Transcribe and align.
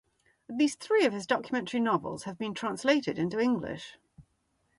At 0.49 0.55
least 0.57 0.79
three 0.79 1.05
of 1.05 1.13
his 1.13 1.27
documentary 1.27 1.79
novels 1.79 2.23
have 2.23 2.35
been 2.39 2.55
translated 2.55 3.19
into 3.19 3.37
English. 3.37 3.99